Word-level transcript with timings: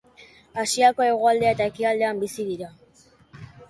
Asiako 0.63 1.05
hegoalde 1.09 1.51
eta 1.53 1.69
ekialdean 1.75 2.25
bizi 2.27 2.51
dira. 2.53 2.77